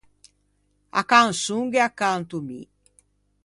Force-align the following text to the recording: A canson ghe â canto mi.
A 1.01 1.01
canson 1.11 1.63
ghe 1.71 1.79
â 1.87 1.89
canto 2.01 2.37
mi. 2.47 2.59